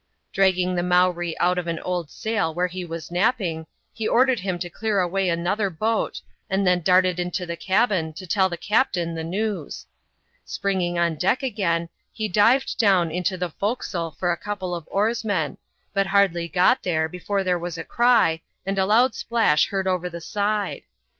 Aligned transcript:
Dragging 0.33 0.73
the 0.73 0.81
Mowree 0.81 1.35
out 1.39 1.59
of 1.59 1.67
an 1.67 1.77
old 1.81 2.07
§edl 2.09 2.55
where 2.55 2.65
he 2.65 2.83
was 2.83 3.11
nap* 3.11 3.37
ping, 3.37 3.67
he 3.93 4.07
ordered 4.07 4.39
him 4.39 4.57
to 4.57 4.67
clear 4.67 4.99
away 4.99 5.27
/mother 5.27 5.77
boat, 5.77 6.19
and 6.49 6.65
then 6.65 6.81
darted 6.81 7.19
into 7.19 7.45
the 7.45 7.55
cabin 7.55 8.11
to 8.13 8.25
tell 8.25 8.49
the 8.49 8.57
captain 8.57 9.13
the 9.13 9.23
news. 9.23 9.85
Springing 10.43 10.97
on 10.97 11.17
deck 11.17 11.43
again, 11.43 11.87
he 12.11 12.27
dived 12.27 12.79
down 12.79 13.11
into 13.11 13.37
the 13.37 13.51
forecastle 13.51 14.09
for 14.09 14.31
a 14.31 14.37
couple 14.37 14.73
of 14.73 14.87
oarsmen, 14.89 15.59
but 15.93 16.07
hardly 16.07 16.47
got 16.47 16.81
there 16.81 17.07
before 17.07 17.43
there 17.43 17.59
was 17.59 17.77
a 17.77 17.83
cry, 17.83 18.41
and 18.65 18.79
a 18.79 18.87
loud 18.87 19.13
splash 19.13 19.67
heard 19.67 19.85
over 19.87 20.09
the 20.09 20.19
side. 20.19 20.81